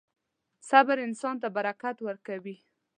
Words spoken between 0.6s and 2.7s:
•صبر انسان ته برکت ورکوي.